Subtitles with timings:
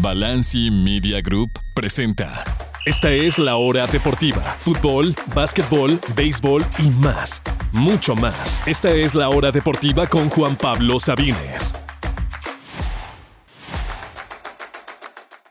[0.00, 2.44] Balanci Media Group presenta.
[2.86, 4.40] Esta es la hora deportiva.
[4.40, 7.42] Fútbol, básquetbol, béisbol y más.
[7.72, 8.62] Mucho más.
[8.64, 11.74] Esta es la hora deportiva con Juan Pablo Sabines.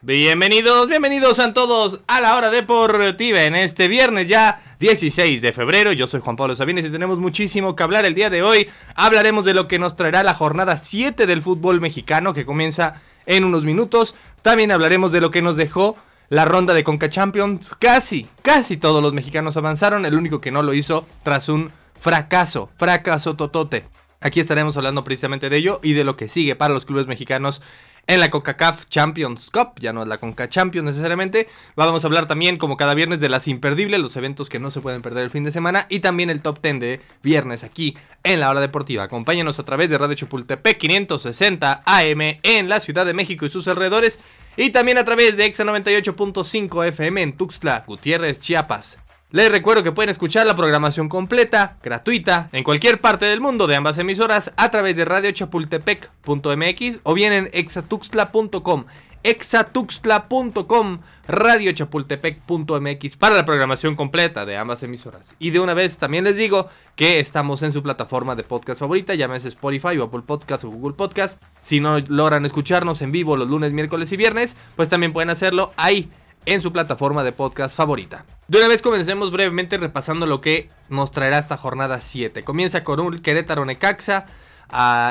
[0.00, 5.92] Bienvenidos, bienvenidos a todos a la hora deportiva en este viernes ya 16 de febrero.
[5.92, 8.70] Yo soy Juan Pablo Sabines y tenemos muchísimo que hablar el día de hoy.
[8.94, 13.44] Hablaremos de lo que nos traerá la jornada 7 del fútbol mexicano que comienza en
[13.44, 14.16] unos minutos.
[14.42, 15.96] También hablaremos de lo que nos dejó
[16.28, 17.76] la ronda de Conca Champions.
[17.78, 20.04] Casi, casi todos los mexicanos avanzaron.
[20.04, 23.84] El único que no lo hizo tras un fracaso, fracaso totote.
[24.20, 27.62] Aquí estaremos hablando precisamente de ello y de lo que sigue para los clubes mexicanos
[28.08, 31.46] en la CONCACAF Champions Cup, ya no es la CONCA Champions necesariamente.
[31.76, 34.80] Vamos a hablar también, como cada viernes, de las imperdibles, los eventos que no se
[34.80, 38.40] pueden perder el fin de semana y también el top 10 de viernes aquí en
[38.40, 39.04] la hora deportiva.
[39.04, 43.68] Acompáñenos a través de Radio Chapultepec 560 AM en la Ciudad de México y sus
[43.68, 44.18] alrededores
[44.56, 48.98] y también a través de Exa 98.5 FM en Tuxtla, Gutiérrez, Chiapas.
[49.30, 53.76] Les recuerdo que pueden escuchar la programación completa, gratuita, en cualquier parte del mundo de
[53.76, 58.86] ambas emisoras a través de radiochapultepec.mx o bien en exatuxtla.com,
[59.22, 65.34] exatuxtla.com, radiochapultepec.mx para la programación completa de ambas emisoras.
[65.38, 69.14] Y de una vez también les digo que estamos en su plataforma de podcast favorita,
[69.14, 71.42] llámese Spotify o Apple Podcast o Google Podcast.
[71.60, 75.74] Si no logran escucharnos en vivo los lunes, miércoles y viernes, pues también pueden hacerlo
[75.76, 76.10] ahí
[76.48, 78.24] en su plataforma de podcast favorita.
[78.48, 82.42] De una vez comencemos brevemente repasando lo que nos traerá esta jornada 7.
[82.42, 84.24] Comienza con un Querétaro Necaxa.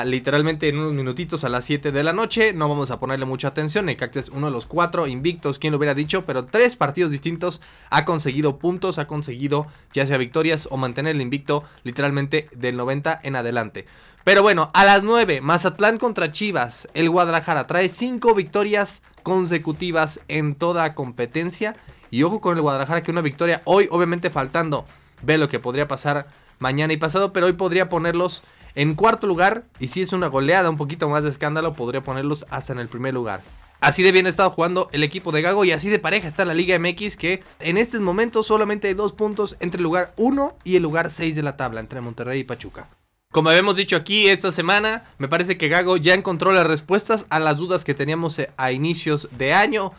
[0.04, 2.52] literalmente en unos minutitos a las 7 de la noche.
[2.52, 3.86] No vamos a ponerle mucha atención.
[3.86, 7.60] Necaxa es uno de los cuatro invictos, quien lo hubiera dicho, pero tres partidos distintos
[7.88, 13.20] ha conseguido puntos, ha conseguido ya sea victorias o mantener el invicto literalmente del 90
[13.22, 13.86] en adelante.
[14.28, 16.86] Pero bueno, a las 9, Mazatlán contra Chivas.
[16.92, 21.76] El Guadalajara trae 5 victorias consecutivas en toda competencia.
[22.10, 24.84] Y ojo con el Guadalajara que una victoria hoy, obviamente faltando,
[25.22, 28.42] ve lo que podría pasar mañana y pasado, pero hoy podría ponerlos
[28.74, 29.64] en cuarto lugar.
[29.78, 32.88] Y si es una goleada, un poquito más de escándalo, podría ponerlos hasta en el
[32.88, 33.40] primer lugar.
[33.80, 36.44] Así de bien ha estado jugando el equipo de Gago y así de pareja está
[36.44, 40.54] la Liga MX que en estos momentos solamente hay dos puntos entre el lugar 1
[40.64, 42.90] y el lugar 6 de la tabla, entre Monterrey y Pachuca.
[43.30, 47.38] Como habíamos dicho aquí esta semana, me parece que Gago ya encontró las respuestas a
[47.38, 49.92] las dudas que teníamos eh, a inicios de año.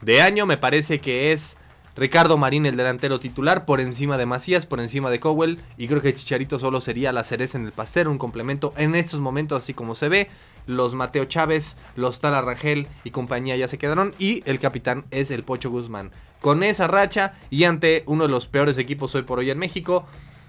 [0.00, 1.58] De año me parece que es
[1.94, 6.00] Ricardo Marín el delantero titular por encima de Macías, por encima de Cowell y creo
[6.00, 9.74] que Chicharito solo sería la cereza en el pastel, un complemento en estos momentos así
[9.74, 10.30] como se ve.
[10.66, 15.30] Los Mateo Chávez, los Tala Rangel y compañía ya se quedaron y el capitán es
[15.30, 16.12] el Pocho Guzmán.
[16.40, 20.06] Con esa racha y ante uno de los peores equipos hoy por hoy en México,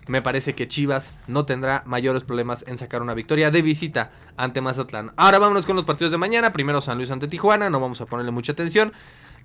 [0.08, 4.62] me parece que Chivas no tendrá mayores problemas en sacar una victoria de visita ante
[4.62, 5.14] Mazatlán.
[5.18, 6.54] Ahora vámonos con los partidos de mañana.
[6.54, 8.94] Primero San Luis ante Tijuana, no vamos a ponerle mucha atención.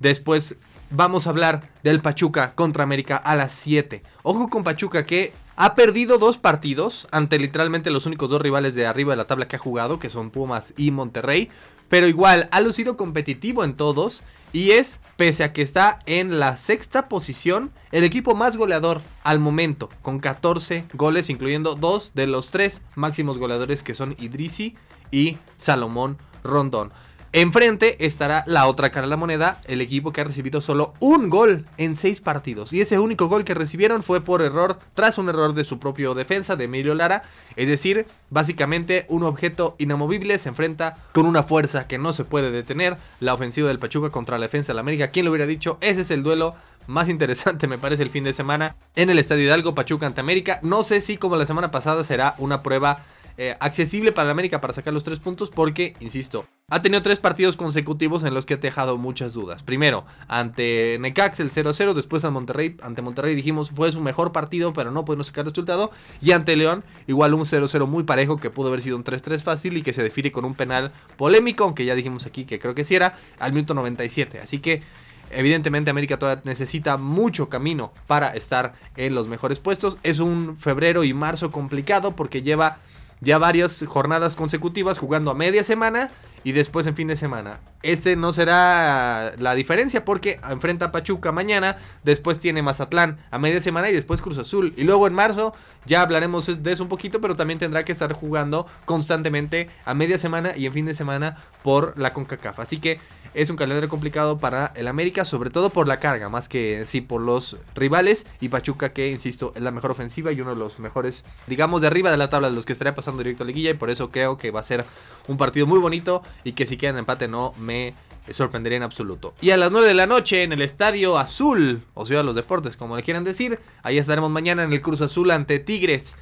[0.01, 0.57] Después
[0.91, 4.03] vamos a hablar del Pachuca contra América a las 7.
[4.23, 8.87] Ojo con Pachuca que ha perdido dos partidos ante literalmente los únicos dos rivales de
[8.87, 11.51] arriba de la tabla que ha jugado, que son Pumas y Monterrey.
[11.91, 14.23] Pero igual ha lucido competitivo en todos
[14.53, 19.39] y es, pese a que está en la sexta posición, el equipo más goleador al
[19.39, 24.75] momento, con 14 goles, incluyendo dos de los tres máximos goleadores que son Idrisi
[25.11, 26.93] y Salomón Rondón.
[27.33, 31.31] Enfrente estará la otra cara de la moneda, el equipo que ha recibido solo un
[31.31, 32.73] gol en seis partidos.
[32.73, 36.15] Y ese único gol que recibieron fue por error, tras un error de su propio
[36.15, 37.23] defensa, de Emilio Lara.
[37.55, 42.51] Es decir, básicamente un objeto inamovible se enfrenta con una fuerza que no se puede
[42.51, 42.97] detener.
[43.21, 45.13] La ofensiva del Pachuca contra la defensa de la América.
[45.13, 45.79] ¿Quién lo hubiera dicho?
[45.81, 46.57] Ese es el duelo
[46.89, 50.59] más interesante me parece el fin de semana en el Estadio Hidalgo Pachuca ante América.
[50.63, 53.05] No sé si como la semana pasada será una prueba
[53.43, 57.21] eh, accesible para la América para sacar los tres puntos porque, insisto, ha tenido tres
[57.21, 59.63] partidos consecutivos en los que ha dejado muchas dudas.
[59.63, 64.75] Primero, ante Necax el 0-0, después ante Monterrey, ante Monterrey dijimos fue su mejor partido,
[64.75, 65.91] pero no pudimos sacar resultado.
[66.21, 69.79] Y ante León, igual un 0-0 muy parejo que pudo haber sido un 3-3 fácil
[69.79, 72.85] y que se define con un penal polémico, aunque ya dijimos aquí que creo que
[72.85, 74.39] sí era, al minuto 97.
[74.39, 74.83] Así que
[75.31, 79.97] Evidentemente América todavía necesita mucho camino para estar en los mejores puestos.
[80.03, 82.81] Es un febrero y marzo complicado porque lleva
[83.21, 86.11] ya varias jornadas consecutivas jugando a media semana
[86.45, 87.61] y después en fin de semana.
[87.83, 93.61] Este no será la diferencia porque enfrenta a Pachuca mañana, después tiene Mazatlán a media
[93.61, 94.75] semana y después Cruz Azul.
[94.77, 95.55] Y luego en marzo
[95.87, 100.19] ya hablaremos de eso un poquito, pero también tendrá que estar jugando constantemente a media
[100.19, 102.59] semana y en fin de semana por la CONCACAF.
[102.59, 103.01] Así que
[103.33, 107.01] es un calendario complicado para el América, sobre todo por la carga, más que sí
[107.01, 108.27] por los rivales.
[108.41, 111.87] Y Pachuca, que insisto, es la mejor ofensiva y uno de los mejores, digamos, de
[111.87, 113.71] arriba de la tabla de los que estaría pasando directo a liguilla.
[113.71, 114.85] Y por eso creo que va a ser
[115.29, 117.95] un partido muy bonito y que si queda en empate no me
[118.31, 119.35] sorprendería en absoluto.
[119.41, 122.35] Y a las 9 de la noche en el Estadio Azul, o Ciudad de los
[122.35, 126.17] Deportes, como le quieran decir, ahí estaremos mañana en el Cruz Azul ante Tigres.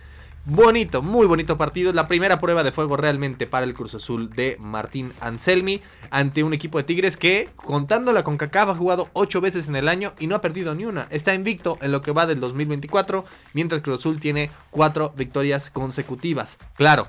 [0.51, 1.93] Bonito, muy bonito partido.
[1.93, 6.55] La primera prueba de fuego realmente para el Cruz Azul de Martín Anselmi ante un
[6.55, 10.27] equipo de Tigres que, contándola con CACAF, ha jugado 8 veces en el año y
[10.27, 11.07] no ha perdido ni una.
[11.11, 16.57] Está invicto en lo que va del 2024, mientras Cruz Azul tiene 4 victorias consecutivas.
[16.77, 17.09] Claro,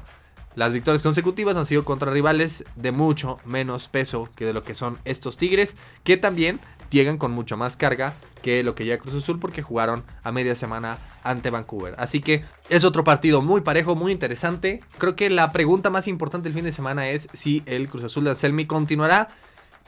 [0.60, 4.76] las victorias consecutivas han sido contra rivales de mucho menos peso que de lo que
[4.76, 6.60] son estos Tigres, que también
[6.90, 10.58] llegan con mucho más carga que lo que llega Cruz Azul porque jugaron a media
[10.58, 11.96] semana ante Vancouver.
[11.98, 14.82] Así que es otro partido muy parejo, muy interesante.
[14.98, 18.26] Creo que la pregunta más importante el fin de semana es si el Cruz Azul
[18.26, 19.30] de Anselmi continuará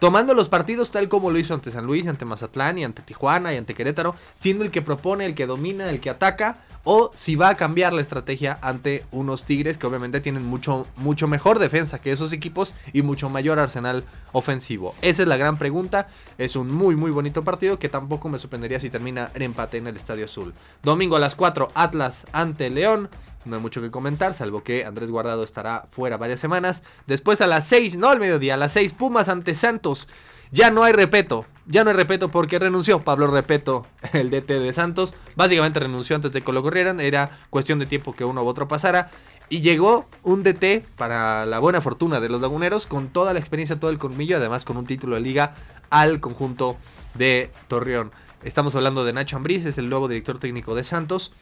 [0.01, 3.53] tomando los partidos tal como lo hizo ante San Luis, ante Mazatlán y ante Tijuana
[3.53, 7.35] y ante Querétaro, siendo el que propone, el que domina, el que ataca, o si
[7.35, 12.01] va a cambiar la estrategia ante unos Tigres que obviamente tienen mucho, mucho mejor defensa
[12.01, 14.95] que esos equipos y mucho mayor arsenal ofensivo.
[15.03, 16.07] Esa es la gran pregunta.
[16.39, 19.85] Es un muy muy bonito partido que tampoco me sorprendería si termina en empate en
[19.85, 20.55] el Estadio Azul.
[20.81, 23.07] Domingo a las 4, Atlas ante León.
[23.45, 26.83] No hay mucho que comentar, salvo que Andrés Guardado estará fuera varias semanas.
[27.07, 30.07] Después a las 6, no al mediodía, a las 6, Pumas ante Santos.
[30.51, 34.73] Ya no hay repeto, ya no hay repeto porque renunció Pablo Repeto, el DT de
[34.73, 35.13] Santos.
[35.35, 38.67] Básicamente renunció antes de que lo corrieran, era cuestión de tiempo que uno u otro
[38.67, 39.09] pasara.
[39.49, 43.79] Y llegó un DT para la buena fortuna de los laguneros con toda la experiencia,
[43.79, 45.55] todo el colmillo, además con un título de liga
[45.89, 46.77] al conjunto
[47.15, 48.11] de Torreón.
[48.43, 51.33] Estamos hablando de Nacho Ambriz, es el nuevo director técnico de Santos.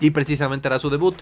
[0.00, 1.16] Y precisamente hará su debut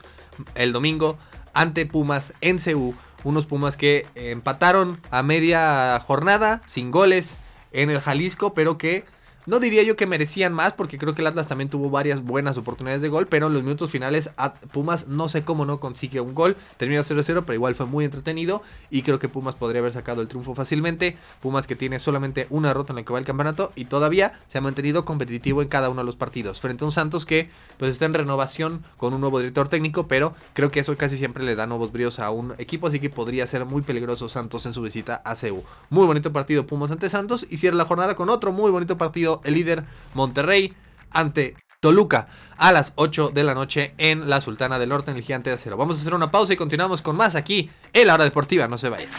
[0.55, 1.19] el domingo
[1.53, 2.95] ante Pumas en CU.
[3.23, 7.39] Unos Pumas que empataron a media jornada, sin goles,
[7.73, 9.05] en el Jalisco, pero que
[9.47, 12.57] no diría yo que merecían más, porque creo que el Atlas también tuvo varias buenas
[12.57, 14.31] oportunidades de gol, pero en los minutos finales
[14.73, 18.63] Pumas no sé cómo no consigue un gol, termina 0-0, pero igual fue muy entretenido
[18.91, 21.17] y creo que Pumas podría haber sacado el triunfo fácilmente.
[21.41, 24.59] Pumas que tiene solamente una derrota en la que va el campeonato y todavía se
[24.59, 27.91] ha mantenido competitivo en cada uno de los partidos, frente a un Santos que pues
[27.91, 31.55] está en renovación con un nuevo director técnico, pero creo que eso casi siempre le
[31.55, 34.83] da nuevos bríos a un equipo, así que podría ser muy peligroso Santos en su
[34.83, 35.65] visita a CEU.
[35.91, 39.34] Muy bonito partido Pumas ante Santos y cierra la jornada con otro muy bonito partido
[39.45, 39.85] el líder
[40.15, 40.75] Monterrey
[41.11, 45.23] ante Toluca a las 8 de la noche en la Sultana del Norte en el
[45.23, 45.77] Gigante de Acero.
[45.77, 48.69] Vamos a hacer una pausa y continuamos con más aquí en la hora deportiva.
[48.69, 49.11] No se vayan.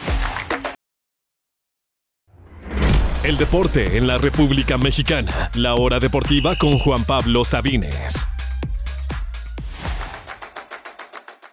[3.24, 5.50] El deporte en la República Mexicana.
[5.56, 8.28] La hora deportiva con Juan Pablo Sabines.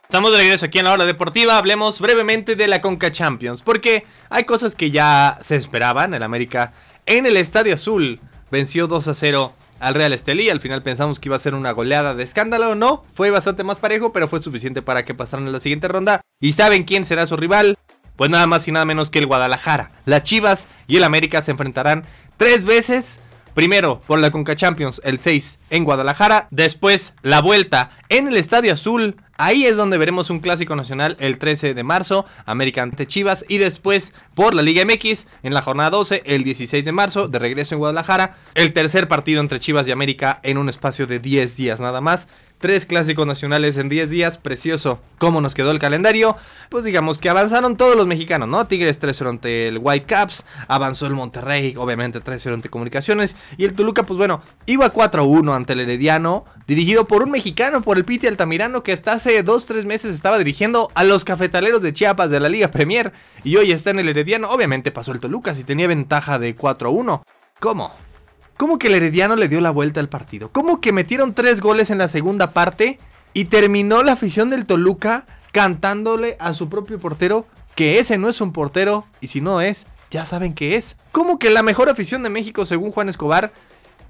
[0.02, 1.56] Estamos de regreso aquí en la hora deportiva.
[1.56, 3.62] Hablemos brevemente de la Conca Champions.
[3.62, 6.12] Porque hay cosas que ya se esperaban.
[6.12, 6.74] El América
[7.06, 8.20] en el Estadio Azul
[8.52, 10.50] venció 2 a 0 al Real Estelí.
[10.50, 12.76] Al final pensamos que iba a ser una goleada de escándalo.
[12.76, 16.20] No, fue bastante más parejo, pero fue suficiente para que pasaran a la siguiente ronda.
[16.40, 17.76] ¿Y saben quién será su rival?
[18.14, 19.90] Pues nada más y nada menos que el Guadalajara.
[20.04, 22.04] Las Chivas y el América se enfrentarán
[22.36, 23.20] tres veces.
[23.54, 26.48] Primero por la Conca Champions el 6 en Guadalajara.
[26.50, 31.36] Después la vuelta en el Estadio Azul Ahí es donde veremos un clásico nacional el
[31.36, 35.90] 13 de marzo, América ante Chivas, y después por la Liga MX en la jornada
[35.90, 39.90] 12, el 16 de marzo, de regreso en Guadalajara, el tercer partido entre Chivas y
[39.90, 42.28] América en un espacio de 10 días nada más.
[42.62, 45.00] Tres clásicos nacionales en 10 días, precioso.
[45.18, 46.36] ¿Cómo nos quedó el calendario?
[46.68, 48.68] Pues digamos que avanzaron todos los mexicanos, ¿no?
[48.68, 53.74] Tigres 3-0 ante el White Caps, avanzó el Monterrey, obviamente 3-0 ante Comunicaciones, y el
[53.74, 58.28] Toluca, pues bueno, iba 4-1 ante el Herediano, dirigido por un mexicano, por el Piti
[58.28, 62.48] Altamirano, que hasta hace 2-3 meses estaba dirigiendo a los cafetaleros de Chiapas de la
[62.48, 64.48] Liga Premier, y hoy está en el Herediano.
[64.48, 67.22] Obviamente pasó el Toluca si tenía ventaja de 4-1.
[67.58, 67.92] ¿Cómo?
[68.56, 70.50] ¿Cómo que el Herediano le dio la vuelta al partido?
[70.52, 72.98] ¿Cómo que metieron tres goles en la segunda parte
[73.32, 78.40] y terminó la afición del Toluca cantándole a su propio portero que ese no es
[78.40, 80.96] un portero y si no es, ya saben que es?
[81.10, 83.52] ¿Cómo que la mejor afición de México, según Juan Escobar,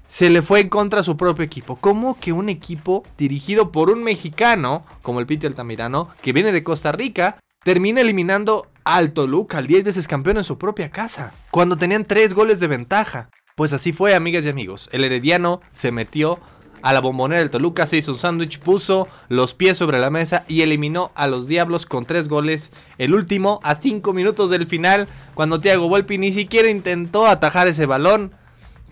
[0.07, 1.77] se le fue en contra a su propio equipo?
[1.77, 6.63] ¿Cómo que un equipo dirigido por un mexicano, como el Piti Altamirano, que viene de
[6.63, 11.77] Costa Rica, termina eliminando al Toluca, al 10 veces campeón en su propia casa, cuando
[11.77, 13.29] tenían tres goles de ventaja?
[13.55, 14.89] Pues así fue, amigas y amigos.
[14.91, 16.39] El Herediano se metió
[16.81, 20.43] a la bombonera del Toluca, se hizo un sándwich, puso los pies sobre la mesa
[20.47, 22.71] y eliminó a los Diablos con tres goles.
[22.97, 27.85] El último a cinco minutos del final, cuando Thiago Volpi ni siquiera intentó atajar ese
[27.85, 28.31] balón.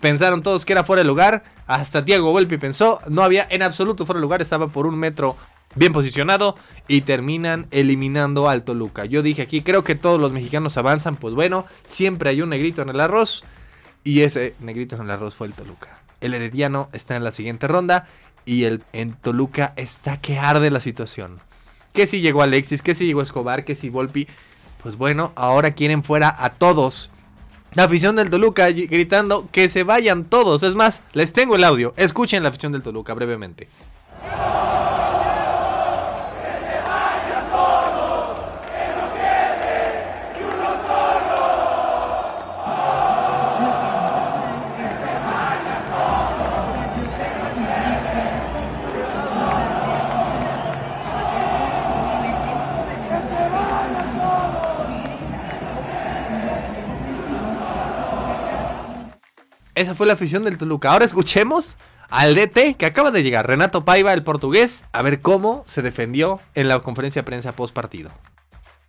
[0.00, 1.42] Pensaron todos que era fuera de lugar.
[1.66, 5.36] Hasta Thiago Volpi pensó, no había en absoluto fuera de lugar, estaba por un metro
[5.74, 6.54] bien posicionado
[6.86, 9.06] y terminan eliminando al Toluca.
[9.06, 12.80] Yo dije aquí, creo que todos los mexicanos avanzan, pues bueno, siempre hay un negrito
[12.82, 13.42] en el arroz.
[14.04, 16.00] Y ese negrito en el arroz fue el Toluca.
[16.20, 18.06] El Herediano está en la siguiente ronda.
[18.44, 21.40] Y el, en Toluca está que arde la situación.
[21.92, 24.26] Que si llegó Alexis, que si llegó Escobar, que si Volpi.
[24.82, 27.10] Pues bueno, ahora quieren fuera a todos.
[27.74, 30.62] La afición del Toluca gritando que se vayan todos.
[30.62, 31.94] Es más, les tengo el audio.
[31.96, 33.68] Escuchen la afición del Toluca brevemente.
[60.02, 60.90] Fue la afición del Toluca.
[60.90, 61.76] Ahora escuchemos
[62.10, 66.40] al DT que acaba de llegar, Renato Paiva, el portugués, a ver cómo se defendió
[66.56, 68.10] en la conferencia de prensa post partido.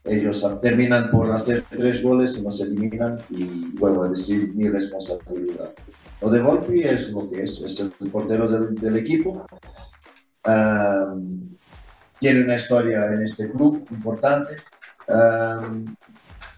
[0.05, 3.43] Ellos terminan por hacer tres goles y nos eliminan y
[3.77, 5.75] vuelvo a decir mi responsabilidad.
[6.19, 9.45] Lo de Volpi es lo que es, es el portero del, equipo.
[12.17, 14.55] tiene una historia en este club importante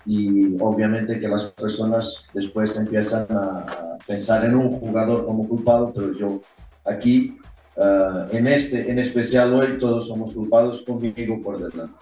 [0.06, 3.66] y obviamente que las personas después empiezan a
[4.06, 6.42] pensar en un jugador como culpado, pero yo
[6.86, 7.38] aquí,
[7.76, 11.96] uh, en este, en especial hoy, todos somos culpados conmigo por delante.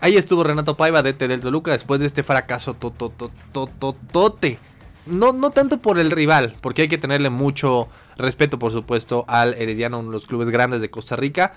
[0.00, 4.58] Ahí estuvo Renato Paiva, DT del Toluca, después de este fracaso totototote.
[5.06, 9.54] No, no tanto por el rival, porque hay que tenerle mucho respeto, por supuesto, al
[9.54, 11.54] Herediano, uno de los clubes grandes de Costa Rica,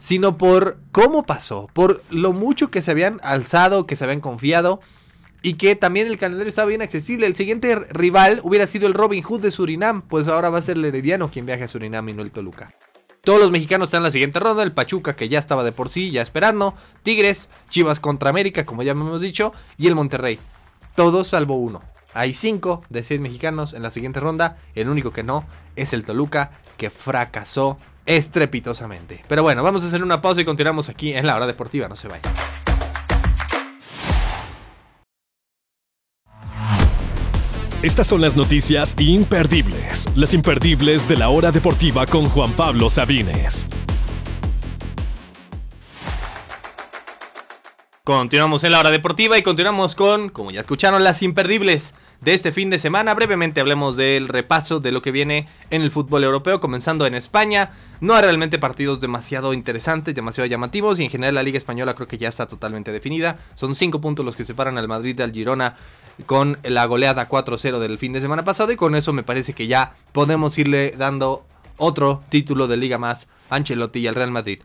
[0.00, 4.80] sino por cómo pasó, por lo mucho que se habían alzado, que se habían confiado
[5.42, 7.26] y que también el calendario estaba bien accesible.
[7.26, 10.76] El siguiente rival hubiera sido el Robin Hood de Surinam, pues ahora va a ser
[10.76, 12.72] el Herediano quien viaje a Surinam y no el Toluca.
[13.22, 15.90] Todos los mexicanos están en la siguiente ronda, el Pachuca que ya estaba de por
[15.90, 20.38] sí, ya esperando, Tigres, Chivas contra América, como ya hemos dicho, y el Monterrey.
[20.96, 21.82] Todos salvo uno.
[22.14, 25.44] Hay cinco de seis mexicanos en la siguiente ronda, el único que no
[25.76, 27.78] es el Toluca, que fracasó
[28.16, 29.24] estrepitosamente.
[29.28, 31.96] Pero bueno, vamos a hacer una pausa y continuamos aquí en la hora deportiva, no
[31.96, 32.32] se vayan.
[37.82, 43.66] Estas son las noticias imperdibles, las imperdibles de la hora deportiva con Juan Pablo Sabines.
[48.04, 52.52] Continuamos en la hora deportiva y continuamos con, como ya escucharon, las imperdibles de este
[52.52, 53.14] fin de semana.
[53.14, 57.70] Brevemente hablemos del repaso de lo que viene en el fútbol europeo, comenzando en España.
[58.00, 62.08] No hay realmente partidos demasiado interesantes, demasiado llamativos y en general la Liga Española creo
[62.08, 63.38] que ya está totalmente definida.
[63.54, 65.76] Son cinco puntos los que separan al Madrid del Girona
[66.26, 69.66] con la goleada 4-0 del fin de semana pasado y con eso me parece que
[69.66, 71.46] ya podemos irle dando
[71.76, 74.60] otro título de liga más Ancelotti y al Real Madrid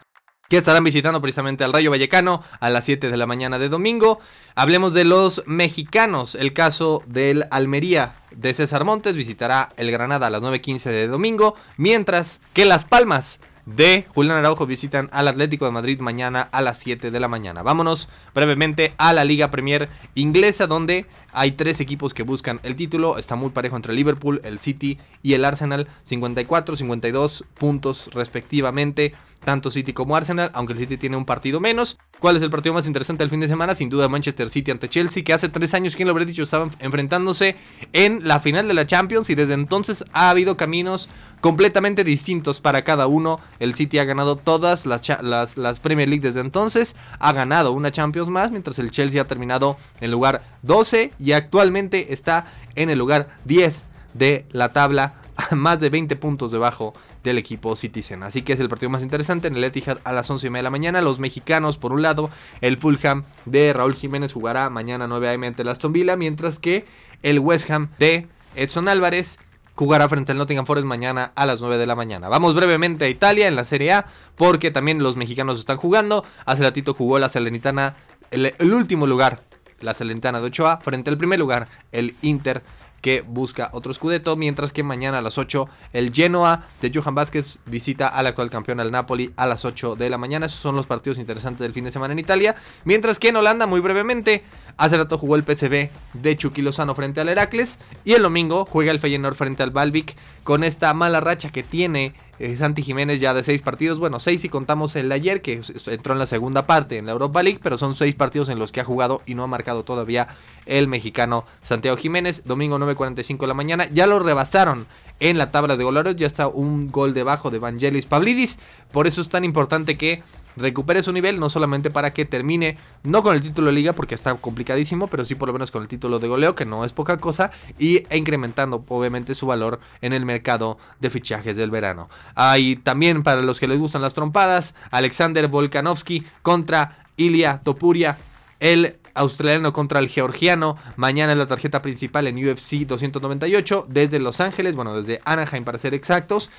[0.50, 4.20] que estarán visitando precisamente al Rayo Vallecano a las 7 de la mañana de domingo.
[4.54, 6.36] Hablemos de los mexicanos.
[6.36, 11.56] El caso del Almería de César Montes visitará el Granada a las 9.15 de domingo,
[11.78, 16.78] mientras que Las Palmas de Julián Araujo visitan al Atlético de Madrid mañana a las
[16.80, 17.64] 7 de la mañana.
[17.64, 23.18] Vámonos brevemente a la Liga Premier inglesa donde hay tres equipos que buscan el título.
[23.18, 25.88] Está muy parejo entre Liverpool, el City y el Arsenal.
[26.04, 29.14] 54, 52 puntos respectivamente.
[29.44, 32.00] Tanto City como Arsenal, aunque el City tiene un partido menos.
[32.20, 33.76] ¿Cuál es el partido más interesante del fin de semana?
[33.76, 36.72] Sin duda Manchester City ante Chelsea, que hace tres años, quien lo habría dicho, estaban
[36.80, 37.56] enfrentándose
[37.94, 41.10] en la final de la Champions y desde entonces ha habido caminos
[41.42, 43.40] completamente distintos para cada uno.
[43.60, 48.50] El City ha ganado todas las, Premier League desde entonces, ha ganado una Champions más,
[48.50, 53.84] mientras el Chelsea ha terminado en lugar 12 y actualmente está en el lugar 10
[54.14, 55.16] de la tabla,
[55.52, 56.94] más de 20 puntos debajo
[57.26, 58.24] del equipo Citizen.
[58.24, 60.60] Así que es el partido más interesante en el Etihad a las 11 y media
[60.60, 61.02] de la mañana.
[61.02, 62.30] Los mexicanos, por un lado,
[62.62, 66.86] el Fulham de Raúl Jiménez jugará mañana 9 am ante el Aston Villa, mientras que
[67.24, 69.40] el West Ham de Edson Álvarez
[69.74, 72.30] jugará frente al Nottingham Forest mañana a las 9 de la mañana.
[72.30, 74.06] Vamos brevemente a Italia en la Serie A,
[74.38, 76.24] porque también los mexicanos están jugando.
[76.46, 77.96] Hace ratito jugó la Salernitana,
[78.32, 79.42] el último lugar
[79.82, 82.64] la Salentana de Ochoa, frente al primer lugar, el Inter
[83.06, 87.60] que busca otro escudeto, mientras que mañana a las 8 el Genoa de Johan Vázquez
[87.68, 90.48] visita al actual campeón al Napoli a las 8 de la mañana.
[90.48, 93.68] Esos son los partidos interesantes del fin de semana en Italia, mientras que en Holanda
[93.68, 94.44] muy brevemente
[94.78, 97.80] Hace rato jugó el PCB de Chucky Lozano frente al Heracles.
[98.04, 100.18] Y el domingo juega el Feyenoord frente al Balvic.
[100.44, 104.00] Con esta mala racha que tiene eh, Santi Jiménez ya de seis partidos.
[104.00, 107.14] Bueno, seis si contamos el de ayer, que entró en la segunda parte en la
[107.14, 107.60] Europa League.
[107.62, 110.28] Pero son seis partidos en los que ha jugado y no ha marcado todavía
[110.66, 112.44] el mexicano Santiago Jiménez.
[112.46, 113.88] Domingo 9.45 de la mañana.
[113.92, 114.88] Ya lo rebasaron
[115.20, 116.16] en la tabla de goleadores.
[116.18, 118.60] Ya está un gol debajo de Vangelis Pavlidis.
[118.92, 120.24] Por eso es tan importante que
[120.56, 124.16] recupere su nivel, no solamente para que termine, no con el título de liga, porque
[124.16, 126.94] está complicadísimo, pero sí por lo menos con el título de goleo, que no es
[126.94, 132.10] poca cosa, y e incrementando obviamente su valor en el mercado de fichajes del verano.
[132.36, 138.18] Hay también para los que les gustan las trompadas, Alexander Volkanovski contra Ilya Topuria,
[138.60, 140.78] el australiano contra el georgiano.
[140.98, 145.80] Mañana es la tarjeta principal en UFC 298 desde Los Ángeles, bueno, desde Anaheim para
[145.80, 146.52] ser exactos.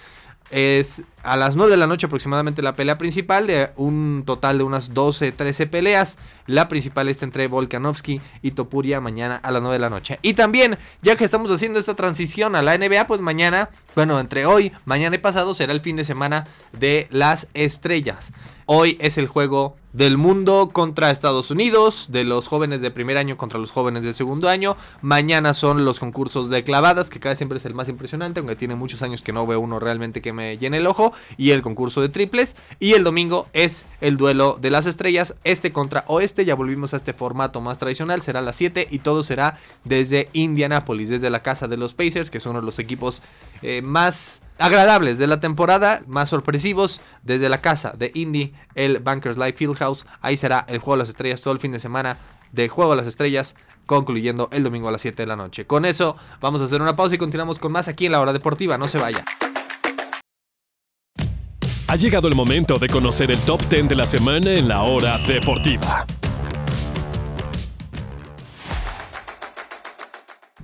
[0.51, 4.65] Es a las 9 de la noche aproximadamente la pelea principal, de un total de
[4.65, 6.19] unas 12, 13 peleas.
[6.47, 10.19] La principal está entre Volkanovski y Topuria mañana a las 9 de la noche.
[10.23, 14.47] Y también, ya que estamos haciendo esta transición a la NBA, pues mañana, bueno, entre
[14.47, 18.33] hoy, mañana y pasado será el fin de semana de las estrellas.
[18.67, 23.39] Hoy es el juego del mundo contra Estados Unidos, de los jóvenes de primer año
[23.39, 24.77] contra los jóvenes de segundo año.
[25.01, 28.75] Mañana son los concursos de clavadas, que cada siempre es el más impresionante, aunque tiene
[28.75, 31.15] muchos años que no veo uno realmente que me llene el ojo.
[31.39, 32.57] Y el concurso de triples.
[32.79, 36.45] Y el domingo es el duelo de las estrellas, este contra oeste.
[36.45, 40.29] Ya volvimos a este formato más tradicional, será a las 7 y todo será desde
[40.35, 43.23] Indianapolis, desde la casa de los Pacers, que son uno de los equipos
[43.63, 49.37] eh, más agradables de la temporada, más sorpresivos, desde la casa de Indy, el Bankers
[49.39, 49.86] Life Fieldhouse.
[50.21, 52.19] Ahí será el juego de las estrellas todo el fin de semana
[52.53, 55.67] de Juego de las Estrellas, concluyendo el domingo a las 7 de la noche.
[55.67, 58.33] Con eso vamos a hacer una pausa y continuamos con más aquí en la hora
[58.33, 58.79] deportiva.
[58.79, 59.25] No se vaya.
[61.89, 65.19] Ha llegado el momento de conocer el top 10 de la semana en la hora
[65.19, 66.05] deportiva.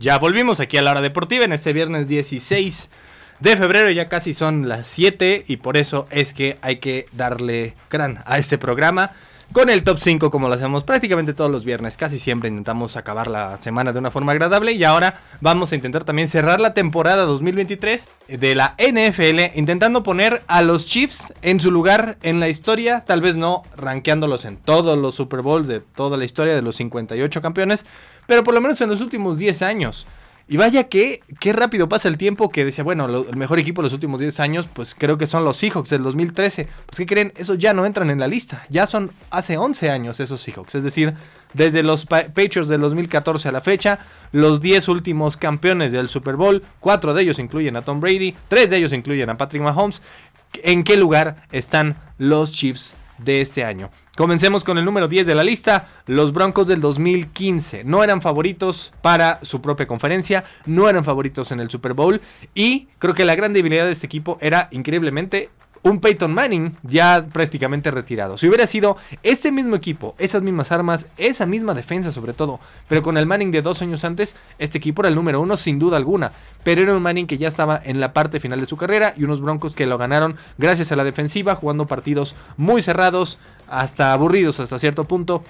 [0.00, 2.90] Ya volvimos aquí a la hora deportiva en este viernes 16
[3.40, 7.74] de febrero, ya casi son las 7 y por eso es que hay que darle
[7.90, 9.12] gran a este programa
[9.52, 11.96] con el top 5 como lo hacemos prácticamente todos los viernes.
[11.96, 16.04] Casi siempre intentamos acabar la semana de una forma agradable y ahora vamos a intentar
[16.04, 21.70] también cerrar la temporada 2023 de la NFL intentando poner a los Chiefs en su
[21.70, 26.16] lugar en la historia, tal vez no rankeándolos en todos los Super Bowls de toda
[26.16, 27.84] la historia de los 58 campeones,
[28.26, 30.06] pero por lo menos en los últimos 10 años.
[30.52, 33.84] Y vaya que, qué rápido pasa el tiempo que decía, bueno, el mejor equipo de
[33.86, 36.68] los últimos 10 años, pues creo que son los Seahawks del 2013.
[36.84, 37.32] Pues ¿qué creen?
[37.38, 38.62] Esos ya no entran en la lista.
[38.68, 40.74] Ya son hace 11 años esos Seahawks.
[40.74, 41.14] Es decir,
[41.54, 43.98] desde los Patriots del 2014 a la fecha,
[44.32, 48.68] los 10 últimos campeones del Super Bowl, 4 de ellos incluyen a Tom Brady, 3
[48.68, 50.02] de ellos incluyen a Patrick Mahomes.
[50.64, 53.90] ¿En qué lugar están los Chiefs de este año.
[54.16, 57.84] Comencemos con el número 10 de la lista, los Broncos del 2015.
[57.84, 62.20] No eran favoritos para su propia conferencia, no eran favoritos en el Super Bowl
[62.54, 65.50] y creo que la gran debilidad de este equipo era increíblemente
[65.82, 68.38] un Peyton Manning ya prácticamente retirado.
[68.38, 73.02] Si hubiera sido este mismo equipo, esas mismas armas, esa misma defensa sobre todo, pero
[73.02, 75.96] con el Manning de dos años antes, este equipo era el número uno sin duda
[75.96, 76.32] alguna.
[76.64, 79.24] Pero era un Manning que ya estaba en la parte final de su carrera y
[79.24, 84.60] unos Broncos que lo ganaron gracias a la defensiva, jugando partidos muy cerrados, hasta aburridos
[84.60, 85.44] hasta cierto punto.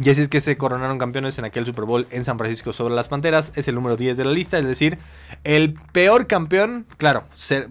[0.00, 2.94] Y así es que se coronaron campeones en aquel Super Bowl en San Francisco sobre
[2.94, 3.50] las Panteras.
[3.56, 4.98] Es el número 10 de la lista, es decir,
[5.42, 7.24] el peor campeón, claro,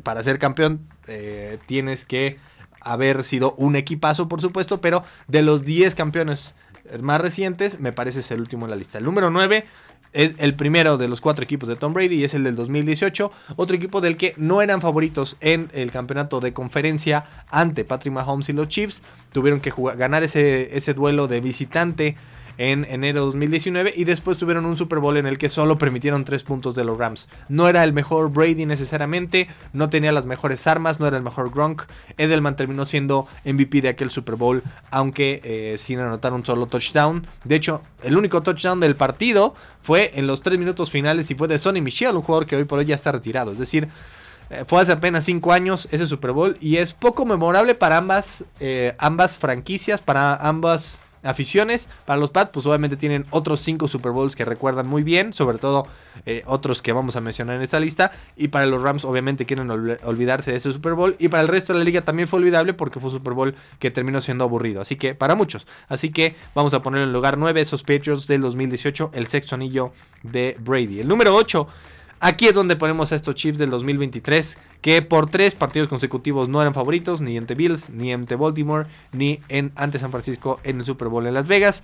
[0.03, 2.37] para ser campeón eh, tienes que
[2.81, 6.55] haber sido un equipazo, por supuesto, pero de los 10 campeones
[7.01, 8.97] más recientes, me parece es el último en la lista.
[8.97, 9.65] El número 9
[10.13, 13.31] es el primero de los cuatro equipos de Tom Brady y es el del 2018.
[13.55, 18.49] Otro equipo del que no eran favoritos en el campeonato de conferencia ante Patrick Mahomes
[18.49, 19.03] y los Chiefs.
[19.31, 22.15] Tuvieron que ganar ese, ese duelo de visitante
[22.57, 26.25] en enero de 2019 y después tuvieron un Super Bowl en el que solo permitieron
[26.25, 27.29] 3 puntos de los Rams.
[27.49, 31.51] No era el mejor Brady necesariamente, no tenía las mejores armas, no era el mejor
[31.51, 31.83] Gronk.
[32.17, 37.25] Edelman terminó siendo MVP de aquel Super Bowl, aunque eh, sin anotar un solo touchdown.
[37.43, 41.47] De hecho, el único touchdown del partido fue en los 3 minutos finales y fue
[41.47, 43.51] de Sonny Michel, un jugador que hoy por hoy ya está retirado.
[43.51, 43.87] Es decir,
[44.49, 48.45] eh, fue hace apenas 5 años ese Super Bowl y es poco memorable para ambas,
[48.59, 51.89] eh, ambas franquicias, para ambas aficiones.
[52.05, 55.57] Para los Pats, pues obviamente tienen otros 5 Super Bowls que recuerdan muy bien, sobre
[55.57, 55.87] todo
[56.25, 58.11] eh, otros que vamos a mencionar en esta lista.
[58.35, 61.15] Y para los Rams, obviamente quieren olvidarse de ese Super Bowl.
[61.19, 63.55] Y para el resto de la liga también fue olvidable porque fue un Super Bowl
[63.79, 64.81] que terminó siendo aburrido.
[64.81, 65.67] Así que, para muchos.
[65.87, 69.91] Así que vamos a poner en lugar 9 esos Patriots del 2018, el sexto anillo
[70.23, 70.99] de Brady.
[70.99, 71.67] El número 8
[72.19, 76.59] Aquí es donde ponemos a estos Chiefs del 2023, que por tres partidos consecutivos no
[76.59, 80.85] eran favoritos, ni ante Bills, ni ante Baltimore, ni en, ante San Francisco en el
[80.85, 81.83] Super Bowl en Las Vegas.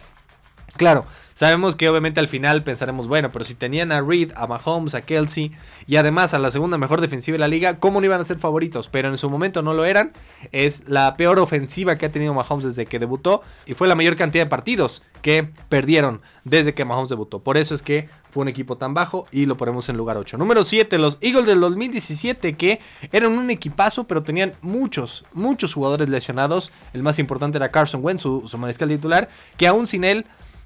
[0.76, 1.06] Claro,
[1.36, 5.02] sabemos que obviamente al final pensaremos, bueno, pero si tenían a Reed, a Mahomes, a
[5.02, 5.52] Kelsey
[5.86, 8.40] y además a la segunda mejor defensiva de la liga, ¿cómo no iban a ser
[8.40, 8.88] favoritos?
[8.90, 10.14] Pero en su momento no lo eran.
[10.52, 14.16] Es la peor ofensiva que ha tenido Mahomes desde que debutó y fue la mayor
[14.16, 17.40] cantidad de partidos que perdieron desde que Mahomes debutó.
[17.44, 20.40] Por eso es que fue un equipo tan bajo y lo ponemos en lugar 8.
[20.40, 22.80] Número 7, los Eagles del 2017 que
[23.12, 26.72] eran un equipazo pero tenían muchos, muchos jugadores lesionados.
[26.94, 30.26] El más importante era Carson Wentz, su, su mariscal titular, que aún sin él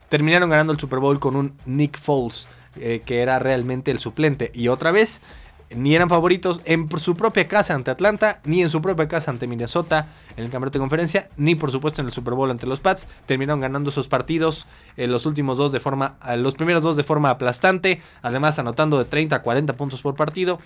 [0.10, 2.48] terminaron ganando el Super Bowl con un Nick Foles,
[2.80, 4.52] eh, que era realmente el suplente.
[4.54, 5.22] Y otra vez,
[5.70, 9.48] ni eran favoritos en su propia casa ante Atlanta, ni en su propia casa ante
[9.48, 12.80] Minnesota en el campeonato de conferencia, ni por supuesto en el Super Bowl ante los
[12.80, 13.08] Pats.
[13.26, 17.30] Terminaron ganando esos partidos, en los últimos dos de forma, los primeros dos de forma
[17.30, 20.60] aplastante, además anotando de 30 a 40 puntos por partido.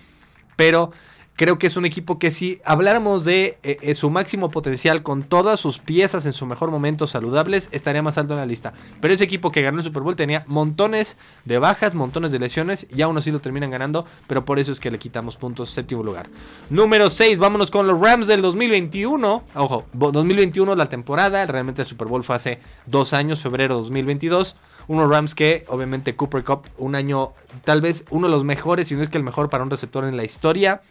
[0.56, 0.92] Pero
[1.36, 5.24] Creo que es un equipo que si habláramos de eh, eh, su máximo potencial con
[5.24, 8.74] todas sus piezas en su mejor momento saludables, estaría más alto en la lista.
[9.00, 12.86] Pero ese equipo que ganó el Super Bowl tenía montones de bajas, montones de lesiones
[12.96, 16.04] y aún así lo terminan ganando, pero por eso es que le quitamos puntos séptimo
[16.04, 16.30] lugar.
[16.70, 19.44] Número 6, vámonos con los Rams del 2021.
[19.56, 25.10] Ojo, 2021 la temporada, realmente el Super Bowl fue hace dos años, febrero 2022 unos
[25.10, 27.32] Rams que obviamente Cooper Cup, un año
[27.64, 30.04] tal vez uno de los mejores, si no es que el mejor para un receptor
[30.06, 30.82] en la historia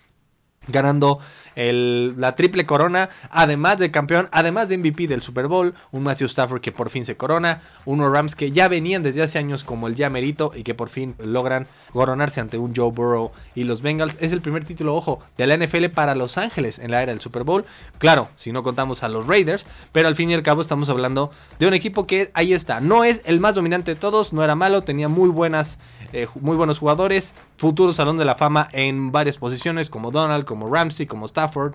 [0.66, 1.18] ganando
[1.57, 6.62] la triple corona, además de campeón, además de MVP del Super Bowl, un Matthew Stafford
[6.62, 9.94] que por fin se corona, unos Rams que ya venían desde hace años como el
[9.94, 14.16] ya merito y que por fin logran coronarse ante un Joe Burrow y los Bengals.
[14.20, 17.20] Es el primer título, ojo, de la NFL para Los Ángeles en la era del
[17.20, 17.66] Super Bowl.
[17.99, 21.31] Claro, si no contamos a los Raiders, pero al fin y al cabo estamos hablando
[21.59, 22.81] de un equipo que ahí está.
[22.81, 25.79] No es el más dominante de todos, no era malo, tenía muy buenas,
[26.12, 30.73] eh, muy buenos jugadores, futuro salón de la fama en varias posiciones como Donald, como
[30.73, 31.75] Ramsey, como Stafford,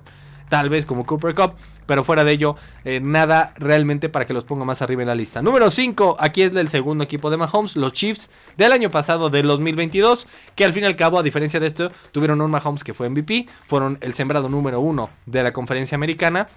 [0.49, 1.53] tal vez como Cooper Cup,
[1.85, 5.15] pero fuera de ello, eh, nada realmente para que los ponga más arriba en la
[5.15, 5.41] lista.
[5.41, 9.47] Número 5, aquí es el segundo equipo de Mahomes, los Chiefs del año pasado, del
[9.47, 12.93] 2022, que al fin y al cabo, a diferencia de esto, tuvieron un Mahomes que
[12.93, 16.47] fue MVP, fueron el sembrado número 1 de la conferencia americana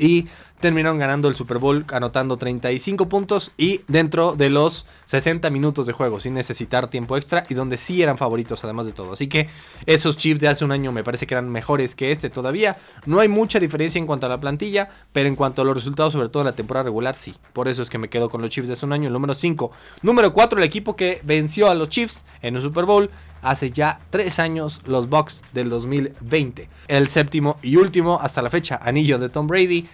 [0.00, 0.26] y
[0.60, 5.92] terminaron ganando el Super Bowl anotando 35 puntos y dentro de los 60 minutos de
[5.92, 9.14] juego sin necesitar tiempo extra y donde sí eran favoritos además de todo.
[9.14, 9.48] Así que
[9.86, 12.76] esos Chiefs de hace un año me parece que eran mejores que este todavía.
[13.06, 16.12] No hay mucha diferencia en cuanto a la plantilla, pero en cuanto a los resultados,
[16.12, 17.34] sobre todo en la temporada regular, sí.
[17.52, 19.34] Por eso es que me quedo con los Chiefs de hace un año, el número
[19.34, 19.70] 5.
[20.02, 23.10] Número 4, el equipo que venció a los Chiefs en el Super Bowl
[23.42, 26.68] hace ya 3 años, los Bucks del 2020.
[26.88, 29.88] El séptimo y último hasta la fecha, anillo de Tom Brady.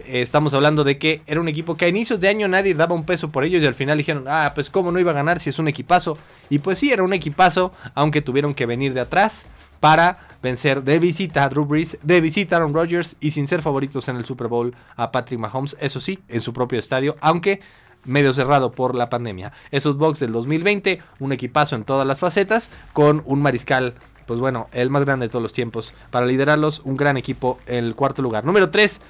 [0.00, 2.94] Eh, estamos hablando de que era un equipo que a inicios de año nadie daba
[2.94, 5.40] un peso por ellos y al final dijeron, ah, pues cómo no iba a ganar
[5.40, 6.18] si es un equipazo.
[6.50, 9.46] Y pues sí, era un equipazo, aunque tuvieron que venir de atrás
[9.80, 13.62] para vencer de visita a Drew Brees, de visita a Aaron Rodgers y sin ser
[13.62, 17.60] favoritos en el Super Bowl a Patrick Mahomes, eso sí, en su propio estadio, aunque
[18.04, 19.52] medio cerrado por la pandemia.
[19.70, 23.94] Esos Bucks del 2020, un equipazo en todas las facetas, con un mariscal
[24.26, 25.94] pues bueno, el más grande de todos los tiempos.
[26.10, 28.44] Para liderarlos, un gran equipo en el cuarto lugar.
[28.44, 29.00] Número 3,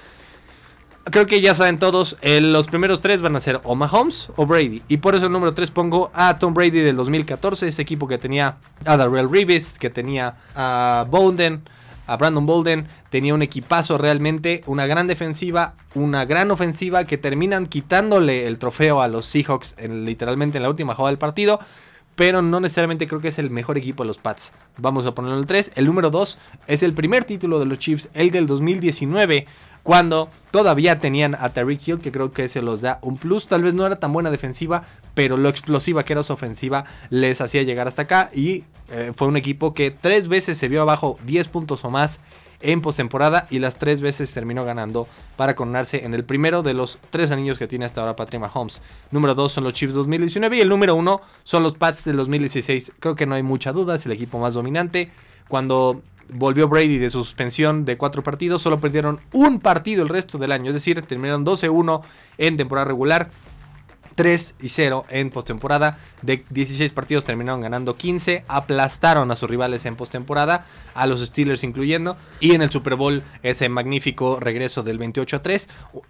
[1.10, 4.82] creo que ya saben todos, los primeros tres van a ser o Mahomes o Brady.
[4.88, 8.18] Y por eso el número 3 pongo a Tom Brady del 2014, ese equipo que
[8.18, 11.62] tenía a Darrell Reeves, que tenía a Bolden,
[12.08, 17.66] a Brandon Bolden, tenía un equipazo realmente, una gran defensiva, una gran ofensiva que terminan
[17.66, 21.60] quitándole el trofeo a los Seahawks en, literalmente en la última jugada del partido
[22.18, 24.52] pero no necesariamente creo que es el mejor equipo de los Pats.
[24.76, 25.70] Vamos a ponerlo en el 3.
[25.76, 29.46] El número 2 es el primer título de los Chiefs, el del 2019,
[29.84, 33.46] cuando todavía tenían a Tariq Hill, que creo que se los da un plus.
[33.46, 34.82] Tal vez no era tan buena defensiva,
[35.14, 38.30] pero lo explosiva que era su ofensiva les hacía llegar hasta acá.
[38.34, 42.18] Y eh, fue un equipo que tres veces se vio abajo 10 puntos o más
[42.60, 46.98] en postemporada y las tres veces terminó ganando para coronarse en el primero de los
[47.10, 48.82] tres anillos que tiene hasta ahora Patrick Mahomes.
[49.10, 52.92] Número dos son los Chiefs 2019 y el número uno son los Pats del 2016.
[52.98, 55.10] Creo que no hay mucha duda, es el equipo más dominante.
[55.48, 60.52] Cuando volvió Brady de suspensión de cuatro partidos, solo perdieron un partido el resto del
[60.52, 62.02] año, es decir, terminaron 12-1
[62.38, 63.30] en temporada regular
[64.18, 65.96] 3 y 0 en postemporada.
[66.22, 68.44] De 16 partidos terminaron ganando 15.
[68.48, 72.16] Aplastaron a sus rivales en postemporada, a los Steelers incluyendo.
[72.40, 75.68] Y en el Super Bowl ese magnífico regreso del 28 a 3.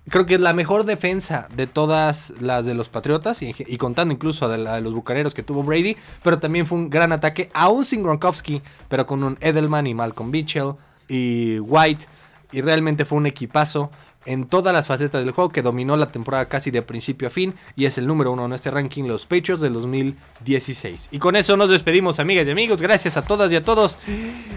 [0.09, 4.49] Creo que es la mejor defensa de todas las de los Patriotas y, contando incluso
[4.49, 5.95] de, la los Bucaneros que tuvo Brady.
[6.23, 10.31] Pero también fue un gran ataque, aún sin Gronkowski, pero con un Edelman y Malcolm
[10.31, 10.77] Mitchell
[11.09, 12.07] y White.
[12.53, 13.91] Y realmente fue un equipazo
[14.29, 17.55] en todas las facetas del juego, que dominó la temporada casi de principio a fin
[17.77, 21.09] y es el número uno en este ranking, los Patriots del 2016.
[21.13, 22.83] Y con eso nos despedimos, amigas y amigos.
[22.83, 23.97] Gracias a todas y a todos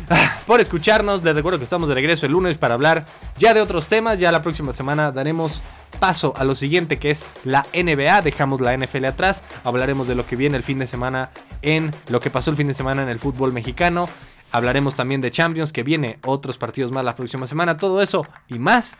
[0.09, 1.23] ah, por escucharnos.
[1.23, 3.05] Les recuerdo que estamos de regreso el lunes para hablar
[3.37, 4.19] ya de otros temas.
[4.19, 5.63] Ya la próxima semana daremos
[5.99, 8.23] paso a lo siguiente que es la NBA.
[8.23, 9.41] Dejamos la NFL atrás.
[9.63, 11.29] Hablaremos de lo que viene el fin de semana
[11.61, 14.09] en lo que pasó el fin de semana en el fútbol mexicano.
[14.51, 17.77] Hablaremos también de Champions, que viene otros partidos más la próxima semana.
[17.77, 18.97] Todo eso y más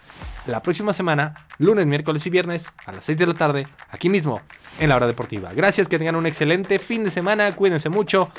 [0.47, 4.41] la próxima semana, lunes, miércoles y viernes a las 6 de la tarde, aquí mismo,
[4.79, 5.51] en la hora deportiva.
[5.53, 7.53] Gracias, que tengan un excelente fin de semana.
[7.55, 8.31] Cuídense mucho.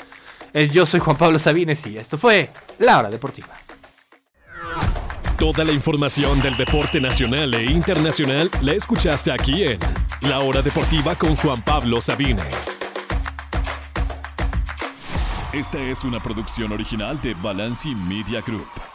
[0.71, 3.49] Yo soy Juan Pablo Sabines y esto fue La Hora Deportiva.
[5.39, 9.79] Toda la información del deporte nacional e internacional la escuchaste aquí en
[10.21, 12.77] La Hora Deportiva con Juan Pablo Sabines.
[15.53, 18.92] Esta es una producción original de Balanci Media Group.